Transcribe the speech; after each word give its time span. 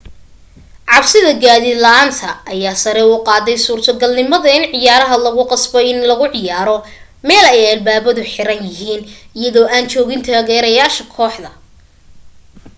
cabsida 0.91 1.31
gaadiid 1.43 1.77
la'aanta 1.83 2.29
ayaa 2.53 2.79
sare 2.83 3.03
u 3.09 3.17
qaadday 3.27 3.57
suurtagalnimada 3.65 4.49
in 4.59 4.63
ciyaarta 4.71 5.17
lagu 5.25 5.43
qasbo 5.51 5.77
inay 5.91 6.07
lagu 6.11 6.25
ciyaaro 6.35 6.75
meel 7.27 7.45
ay 7.53 7.61
albaabadu 7.73 8.21
xiraan 8.33 8.61
yihiin 8.67 9.01
iyadoo 9.39 9.67
aan 9.73 9.85
joogin 9.91 10.21
taageerayaasha 10.27 11.03
kooxda 11.15 11.49